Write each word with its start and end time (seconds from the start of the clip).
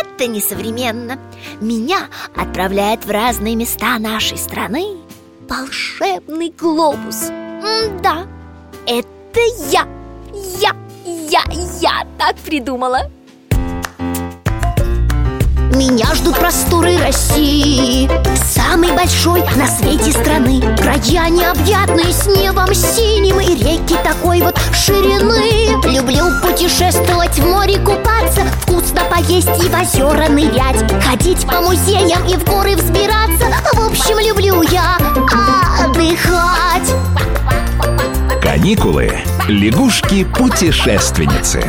это 0.00 0.26
несовременно. 0.26 1.18
Меня 1.60 2.08
отправляет 2.36 3.04
в 3.04 3.10
разные 3.10 3.56
места 3.56 3.98
нашей 3.98 4.38
страны 4.38 4.96
Волшебный 5.48 6.52
глобус. 6.58 7.30
М-да, 7.30 8.26
это 8.86 9.40
я 9.70 9.86
Я, 10.60 10.72
я, 11.04 11.42
я 11.80 12.06
так 12.18 12.36
придумала. 12.36 13.10
Меня 15.74 16.12
ждут 16.14 16.36
просторы 16.36 16.98
России 16.98 18.10
Самой 18.36 18.92
большой 18.92 19.42
на 19.56 19.66
свете 19.66 20.10
страны. 20.12 20.60
Края 20.76 21.30
необъятные 21.30 22.12
с 22.12 22.26
небом 22.26 22.74
синим 22.74 23.40
И 23.40 23.54
реки 23.54 23.96
такой 24.02 24.42
вот 24.42 24.58
ширины. 24.74 25.80
Люблю 25.88 26.26
путешествовать, 26.42 27.07
Поесть 29.38 29.64
и 29.64 29.68
в 29.68 29.74
озера 29.74 30.28
нырять 30.28 30.82
Ходить 31.04 31.46
по 31.46 31.60
музеям 31.60 32.26
и 32.26 32.36
в 32.36 32.44
горы 32.44 32.74
взбираться. 32.74 33.46
В 33.72 33.88
общем, 33.88 34.18
люблю 34.18 34.62
я 34.62 34.98
отдыхать. 35.84 36.92
Каникулы. 38.42 39.16
Лягушки-путешественницы. 39.46 41.62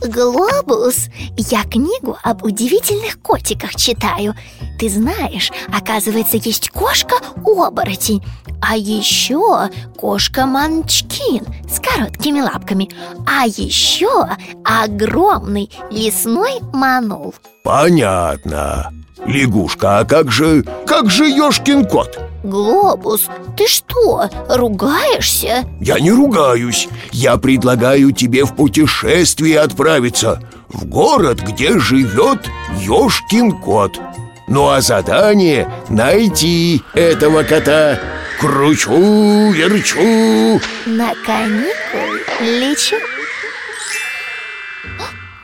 Глобус, 0.00 1.10
я 1.36 1.64
книгу 1.64 2.16
об 2.22 2.44
удивительных 2.44 3.20
котиках 3.20 3.74
читаю. 3.76 4.34
Ты 4.78 4.88
знаешь, 4.88 5.52
оказывается, 5.72 6.38
есть 6.38 6.70
кошка-оборотень 6.70 8.24
А 8.60 8.76
еще 8.76 9.68
кошка-манчкин 9.96 11.44
с 11.72 11.80
короткими 11.80 12.40
лапками 12.40 12.90
А 13.26 13.46
еще 13.46 14.28
огромный 14.64 15.70
лесной 15.90 16.60
манул 16.72 17.34
Понятно. 17.62 18.90
Лягушка, 19.24 20.00
а 20.00 20.04
как 20.04 20.32
же, 20.32 20.64
как 20.86 21.10
же 21.10 21.28
ёшкин 21.28 21.86
кот? 21.86 22.18
Глобус, 22.42 23.28
ты 23.56 23.68
что, 23.68 24.28
ругаешься? 24.48 25.64
Я 25.80 26.00
не 26.00 26.10
ругаюсь. 26.10 26.88
Я 27.12 27.36
предлагаю 27.36 28.10
тебе 28.10 28.44
в 28.44 28.56
путешествие 28.56 29.60
отправиться 29.60 30.42
в 30.68 30.86
город, 30.86 31.40
где 31.40 31.78
живет 31.78 32.40
ёшкин 32.80 33.60
кот. 33.60 34.00
Ну 34.48 34.68
а 34.70 34.80
задание— 34.80 35.72
найти 35.88 36.82
этого 36.94 37.44
кота. 37.44 38.00
Кручу, 38.42 39.52
верчу. 39.52 40.60
На 40.84 41.14
каникулы 41.24 42.18
лечу 42.40 42.96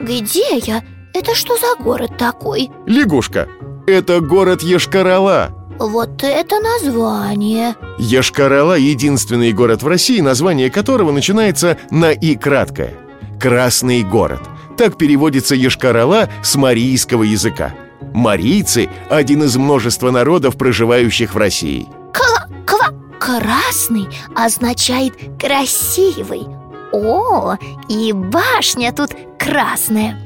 Где 0.00 0.58
я? 0.58 0.82
Это 1.14 1.36
что 1.36 1.56
за 1.58 1.80
город 1.80 2.18
такой? 2.18 2.72
Лягушка, 2.86 3.48
это 3.86 4.18
город 4.20 4.64
Ешкарала. 4.64 5.50
Вот 5.78 6.24
это 6.24 6.58
название 6.58 7.76
Ешкарала– 7.98 8.76
единственный 8.76 9.52
город 9.52 9.84
в 9.84 9.86
России, 9.86 10.18
название 10.18 10.68
которого 10.68 11.12
начинается 11.12 11.78
на 11.92 12.10
«и» 12.10 12.34
краткое. 12.34 12.94
Красный 13.40 14.02
город. 14.02 14.40
Так 14.76 14.98
переводится 14.98 15.54
Ешкарала 15.54 16.28
с 16.42 16.56
марийского 16.56 17.22
языка. 17.22 17.76
Марийцы– 18.12 18.90
один 19.08 19.44
из 19.44 19.56
множества 19.56 20.10
народов, 20.10 20.56
проживающих 20.56 21.34
в 21.34 21.38
России. 21.38 21.86
Красный 23.28 24.08
означает 24.34 25.12
красивый 25.38 26.46
О, 26.92 27.56
и 27.86 28.12
башня 28.12 28.90
тут 28.90 29.10
красная. 29.38 30.18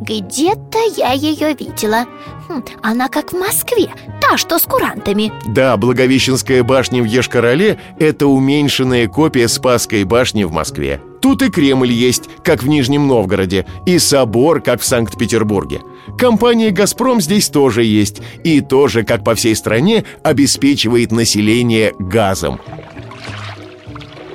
Где-то 0.00 0.78
я 0.96 1.12
ее 1.12 1.54
видела. 1.54 2.06
Хм, 2.48 2.64
Она 2.82 3.08
как 3.08 3.32
в 3.32 3.38
Москве, 3.38 3.92
та, 4.20 4.36
что 4.36 4.58
с 4.58 4.64
курантами. 4.64 5.32
Да, 5.46 5.76
Благовещенская 5.76 6.64
башня 6.64 7.00
в 7.00 7.04
Ешкарале– 7.06 7.78
это 8.00 8.26
уменьшенная 8.26 9.06
копия 9.06 9.46
Спасской 9.46 10.02
башни 10.02 10.42
в 10.42 10.50
Москве. 10.50 11.00
Тут 11.24 11.40
и 11.40 11.48
Кремль 11.48 11.90
есть, 11.90 12.24
как 12.44 12.62
в 12.62 12.68
Нижнем 12.68 13.08
Новгороде, 13.08 13.64
и 13.86 13.98
собор, 13.98 14.60
как 14.60 14.82
в 14.82 14.84
Санкт-Петербурге. 14.84 15.80
Компания 16.18 16.68
«Газпром» 16.68 17.18
здесь 17.22 17.48
тоже 17.48 17.82
есть, 17.82 18.20
и 18.44 18.60
тоже, 18.60 19.04
как 19.04 19.24
по 19.24 19.34
всей 19.34 19.56
стране, 19.56 20.04
обеспечивает 20.22 21.12
население 21.12 21.94
газом. 21.98 22.60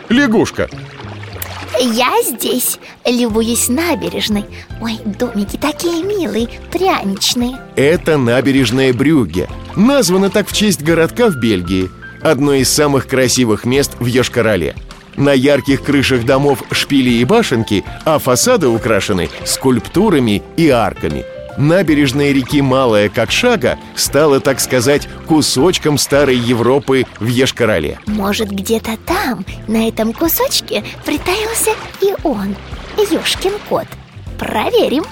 Лягушка, 0.09 0.67
Я 1.79 2.11
здесь, 2.23 2.79
любуюсь 3.05 3.69
набережной 3.69 4.45
Ой, 4.81 4.97
домики 5.05 5.57
такие 5.57 6.03
милые, 6.03 6.49
пряничные 6.71 7.59
это 7.75 8.17
набережная 8.17 8.95
Брюгге. 8.95 9.47
Названа 9.75 10.31
так 10.31 10.49
в 10.49 10.53
честь 10.53 10.81
городка 10.81 11.29
в 11.29 11.35
Бельгии. 11.35 11.87
Одно 12.23 12.55
из 12.55 12.67
самых 12.67 13.07
красивых 13.07 13.63
мест 13.65 13.91
в 13.99 14.07
Ешкарале. 14.07 14.75
На 15.15 15.33
ярких 15.33 15.83
крышах 15.83 16.25
домов 16.25 16.63
шпили 16.71 17.09
и 17.09 17.25
башенки, 17.25 17.83
а 18.05 18.19
фасады 18.19 18.67
украшены 18.67 19.29
скульптурами 19.45 20.41
и 20.57 20.69
арками. 20.69 21.25
Набережная 21.57 22.31
реки 22.31 22.61
Малая 22.61 23.09
Кокшага 23.09 23.77
стала, 23.95 24.39
так 24.39 24.61
сказать, 24.61 25.09
кусочком 25.27 25.97
старой 25.97 26.37
Европы 26.37 27.05
в 27.19 27.27
Ешкарале. 27.27 27.99
Может, 28.05 28.49
где-то 28.49 28.91
там, 29.05 29.45
на 29.67 29.87
этом 29.89 30.13
кусочке, 30.13 30.85
притаился 31.05 31.71
и 32.01 32.13
он, 32.23 32.55
Ёшкин 33.11 33.53
кот 33.67 33.87
Проверим 34.37 35.03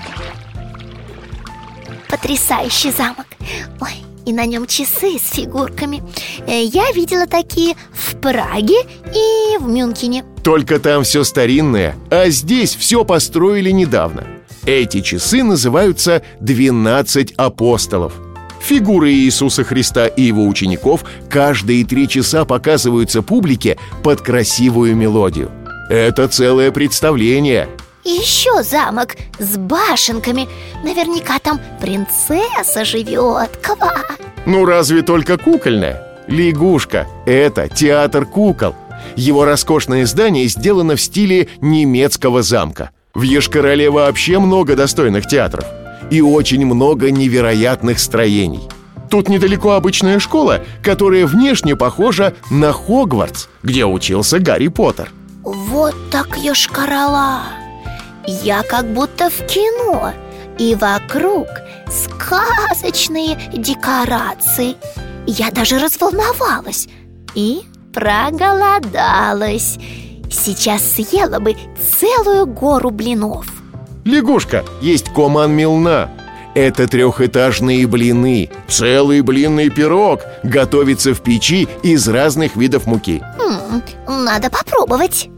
Потрясающий 2.10 2.92
замок 2.92 3.26
Ой, 3.80 4.07
и 4.28 4.34
на 4.34 4.46
нем 4.46 4.68
часы 4.68 5.18
с 5.18 5.34
фигурками 5.36 6.04
Э, 6.46 6.64
Я 6.64 6.92
видела 6.92 7.26
такие 7.26 7.76
в 7.94 8.16
Праге 8.18 8.76
и 9.16 9.58
в 9.58 9.68
Мюнхене 9.68 10.24
Только 10.44 10.80
там 10.80 11.04
все 11.04 11.24
старинное, 11.24 11.96
а 12.12 12.30
здесь 12.30 12.76
все 12.76 13.04
построили 13.06 13.72
недавно. 13.72 14.28
Эти 14.66 15.00
часы 15.02 15.44
называются 15.44 16.22
«12 16.42 17.34
апостолов». 17.38 18.14
Фигуры 18.62 19.14
Иисуса 19.14 19.64
Христа 19.64 20.08
и 20.08 20.24
его 20.24 20.46
учеников 20.46 21.06
каждые 21.30 21.86
три 21.86 22.08
часа 22.10 22.44
показываются 22.44 23.22
публике 23.22 23.78
под 24.04 24.20
красивую 24.22 24.94
мелодию. 24.96 25.52
Это 25.90 26.28
целое 26.28 26.72
представление. 26.72 27.70
И 28.04 28.10
еще 28.10 28.64
замок 28.64 29.16
с 29.40 29.58
башенками 29.58 30.48
Наверняка 30.84 31.40
там 31.40 31.60
принцесса 31.82 32.84
живет 32.86 33.58
Ква 33.62 34.02
Ну 34.48 34.64
разве 34.64 35.02
только 35.02 35.38
кукольное? 35.38 36.02
Лягушка– 36.28 37.06
это 37.26 37.68
театр 37.68 38.26
кукол. 38.26 38.76
Его 39.18 39.44
роскошное 39.44 40.06
здание 40.06 40.48
сделано 40.48 40.96
в 40.96 41.02
стиле 41.02 41.50
немецкого 41.60 42.42
замка. 42.42 42.92
В 43.14 43.24
Ешкарале 43.24 43.90
вообще 43.90 44.40
много 44.40 44.78
достойных 44.78 45.28
театров 45.28 45.66
и 46.10 46.22
очень 46.22 46.66
много 46.66 47.12
невероятных 47.12 48.00
строений. 48.00 48.62
Тут 49.10 49.28
недалеко 49.28 49.72
обычная 49.72 50.18
школа, 50.20 50.62
которая 50.82 51.26
внешне 51.26 51.76
похожа 51.76 52.34
на 52.50 52.72
Хогвартс, 52.72 53.48
где 53.64 53.84
учился 53.84 54.40
Гарри 54.40 54.70
Поттер. 54.70 55.12
Вот 55.44 55.96
так 56.10 56.38
Йошкарала 56.38 57.42
Я 58.26 58.64
как 58.64 58.86
будто 58.94 59.30
в 59.30 59.46
кино 59.46 60.14
И 60.58 60.76
вокруг 60.76 61.48
сказочные 61.90 63.38
декорации 63.54 64.76
Я 65.26 65.52
даже 65.52 65.80
разволновалась 65.80 66.88
И 67.36 67.62
проголодалась 67.94 69.78
Сейчас 70.30 70.94
съела 70.94 71.40
бы 71.40 71.56
целую 72.00 72.46
гору 72.48 72.90
блинов 72.92 73.46
Лягушка, 74.06 74.64
есть 74.82 75.10
коман 75.14 75.52
милна. 75.52 76.10
Это 76.56 76.88
трехэтажные 76.88 77.86
блины. 77.88 78.50
Целый 78.70 79.20
блинный 79.20 79.70
пирог 79.70 80.22
готовится 80.44 81.14
в 81.14 81.20
печи 81.22 81.68
из 81.84 82.08
разных 82.08 82.56
видов 82.56 82.86
муки. 82.86 83.22
М, 83.38 83.84
Надо 84.08 84.50
попробовать 84.50 85.30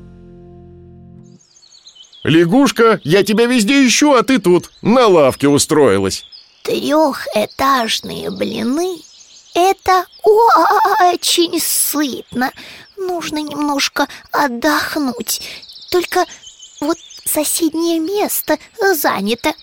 Лягушка, 2.24 3.00
я 3.04 3.24
тебя 3.24 3.46
везде 3.48 3.86
ищу, 3.88 4.14
а 4.14 4.24
ты 4.24 4.40
тут, 4.40 4.70
на 4.82 5.08
лавке 5.08 5.48
устроилась. 5.48 6.26
Трехэтажные 6.64 8.30
блины– 8.30 9.02
это 9.54 10.06
очень 10.24 11.60
сытно. 11.60 12.52
Нужно 12.98 13.38
немножко 13.38 14.08
отдохнуть. 14.32 15.42
Только 15.92 16.26
вот 16.80 16.98
соседнее 17.26 18.00
место 18.00 18.58
занято. 18.80 19.54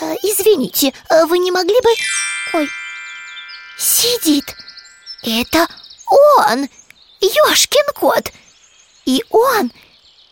Э, 0.00 0.14
Извините, 0.22 0.92
вы 1.26 1.38
не 1.38 1.50
могли 1.50 1.80
бы... 1.82 1.90
Ой, 2.54 2.68
сидит. 3.78 4.54
Это 5.22 5.66
он, 6.06 6.68
Ёшкин 7.20 7.92
кот. 7.94 8.32
И 9.04 9.24
он 9.30 9.72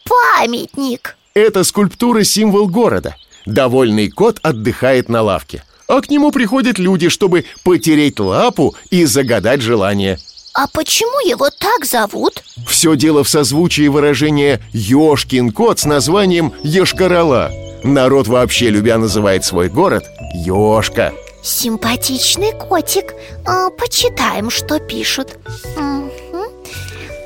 памятник. 0.04 1.16
Это 1.34 1.64
скульптура 1.64 2.24
символ 2.24 2.68
города. 2.68 3.16
Довольный 3.46 4.10
кот 4.10 4.38
отдыхает 4.42 5.08
на 5.08 5.22
лавке 5.22 5.64
А 5.88 6.00
к 6.00 6.10
нему 6.10 6.32
приходят 6.32 6.78
люди, 6.78 7.08
чтобы 7.08 7.44
потереть 7.62 8.18
лапу 8.18 8.74
и 8.90 9.04
загадать 9.04 9.60
желание. 9.60 10.18
А 10.52 10.66
почему 10.68 11.20
его 11.28 11.50
так 11.50 11.84
зовут? 11.84 12.42
Все 12.66 12.96
дело 12.96 13.22
в 13.22 13.28
созвучии 13.28 13.88
выражения 13.88 14.60
«Ёшкин 14.72 15.52
кот» 15.52 15.80
с 15.80 15.84
названием 15.84 16.54
«Ешкарала» 16.62 17.52
Народ 17.84 18.26
вообще 18.26 18.70
любя 18.70 18.96
называет 18.96 19.44
свой 19.44 19.68
город 19.68 20.04
Ёшка 20.34 21.12
Симпатичный 21.42 22.52
котик. 22.52 23.14
А, 23.46 23.70
Почитаем, 23.70 24.50
что 24.50 24.80
пишут. 24.80 25.38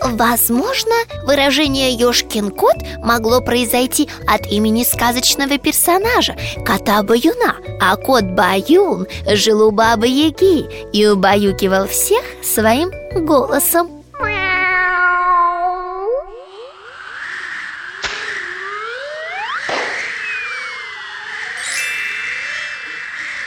Возможно, 0.03 0.95
выражение 1.25 1.93
«Ёшкин 1.93 2.51
кот» 2.51 2.77
могло 2.99 3.41
произойти 3.41 4.09
от 4.27 4.47
имени 4.47 4.85
сказочного 4.85 5.59
персонажа 5.59 6.37
Кота 6.65 7.03
Баюна 7.03 7.57
А 7.81 7.97
кот 7.97 8.25
Баюн 8.25 9.07
жил 9.27 9.69
у 9.69 9.71
бабы 9.71 10.09
Яги 10.09 10.67
И 10.93 11.07
убаюкивал 11.07 11.87
всех 11.87 12.23
своим 12.43 12.91
голосом 13.15 14.01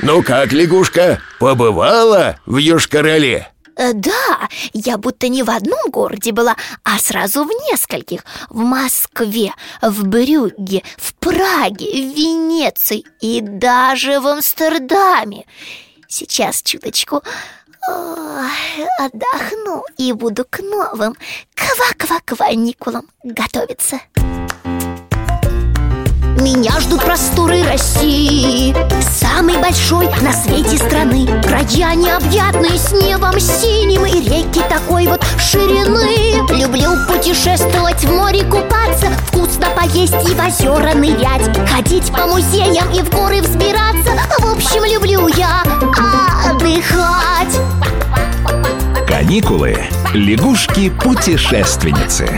Ну 0.05 0.21
как, 0.21 0.51
лягушка, 0.51 1.21
побывала 1.39 2.37
в 2.45 2.57
Ёшкарале? 2.57 3.52
Э, 3.75 3.93
Да, 3.93 4.49
я 4.73 4.97
будто 4.97 5.27
не 5.27 5.43
в 5.43 5.49
одном 5.49 5.89
городе 5.89 6.31
была, 6.31 6.55
а 6.83 6.99
сразу 6.99 7.43
в 7.43 7.49
нескольких. 7.71 8.23
В 8.49 8.59
Москве, 8.59 9.53
в 9.81 10.05
Брюгге, 10.07 10.83
в 10.97 11.13
Праге, 11.15 11.85
в 11.91 12.15
Венеции 12.15 13.03
и 13.21 13.41
даже 13.41 14.19
в 14.19 14.27
Амстердаме. 14.27 15.45
Сейчас 16.07 16.61
чуточку 16.61 17.23
ой, 17.87 18.87
отдохну 18.99 19.83
и 19.97 20.13
буду 20.13 20.45
к 20.49 20.59
новым 20.59 21.15
ква-ква-кваникулам 21.55 23.07
готовиться. 23.23 23.99
Меня 26.39 26.79
ждут 26.79 27.01
просторы 27.01 27.63
России 27.63 28.73
большой 29.73 30.05
на 30.21 30.31
свете 30.31 30.77
страны. 30.77 31.27
Края 31.41 31.95
необъятные 31.95 32.77
с 32.77 32.91
небом 32.91 33.39
синим 33.39 34.05
И 34.05 34.21
реки 34.21 34.61
такой 34.69 35.07
вот 35.07 35.25
ширины. 35.39 36.45
Люблю 36.55 36.91
путешествовать, 37.07 38.03
в 38.03 38.13
море 38.13 38.43
купаться 38.43 39.07
Вкусно 39.27 39.65
поесть 39.75 40.13
и 40.29 40.35
в 40.35 40.39
озера 40.39 40.93
нырять. 40.93 41.49
Ходить 41.71 42.11
по 42.11 42.27
музеям 42.27 42.87
и 42.93 43.01
в 43.01 43.09
горы 43.09 43.41
взбираться. 43.41 44.11
В 44.37 44.45
общем, 44.53 44.85
люблю 44.85 45.27
я 45.29 45.63
отдыхать. 46.51 47.59
Каникулы. 49.07 49.79
Лягушки-путешественницы. 50.13 52.29